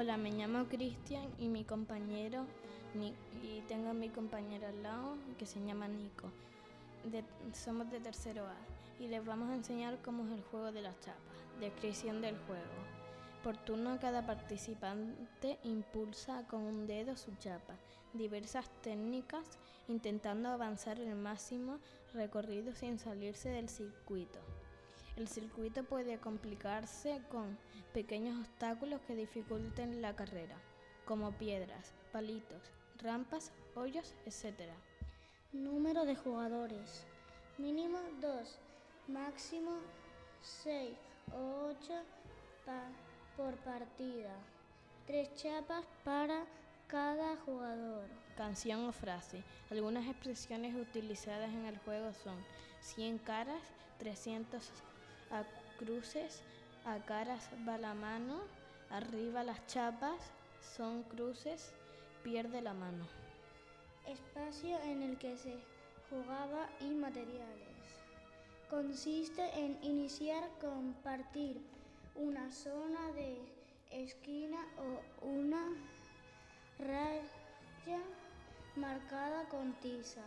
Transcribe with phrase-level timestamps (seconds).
[0.00, 2.46] Hola, me llamo Cristian y mi compañero
[3.42, 6.30] y tengo a mi compañero al lado que se llama Nico.
[7.52, 8.54] somos de tercero A
[9.02, 11.34] y les vamos a enseñar cómo es el juego de las chapas.
[11.58, 12.62] Descripción del juego.
[13.42, 17.74] Por turno cada participante impulsa con un dedo su chapa.
[18.12, 19.58] Diversas técnicas
[19.88, 21.80] intentando avanzar el máximo
[22.14, 24.38] recorrido sin salirse del circuito.
[25.18, 27.58] El circuito puede complicarse con
[27.92, 30.54] pequeños obstáculos que dificulten la carrera,
[31.06, 34.70] como piedras, palitos, rampas, hoyos, etc.
[35.52, 37.04] Número de jugadores.
[37.58, 38.60] Mínimo 2,
[39.08, 39.72] máximo
[40.40, 40.96] 6
[41.32, 41.92] o 8
[43.36, 44.36] por partida.
[45.04, 46.44] Tres chapas para
[46.86, 48.06] cada jugador.
[48.36, 49.42] Canción o frase.
[49.68, 52.36] Algunas expresiones utilizadas en el juego son
[52.82, 53.62] 100 caras,
[53.98, 54.70] 300
[55.30, 55.44] a
[55.78, 56.42] cruces,
[56.84, 58.40] a caras va la mano,
[58.90, 60.20] arriba las chapas,
[60.76, 61.72] son cruces,
[62.22, 63.06] pierde la mano.
[64.06, 65.58] Espacio en el que se
[66.10, 67.68] jugaba y materiales.
[68.70, 71.60] Consiste en iniciar con partir
[72.14, 73.38] una zona de
[73.90, 75.64] esquina o una
[76.78, 78.00] raya
[78.76, 80.22] marcada con tiza.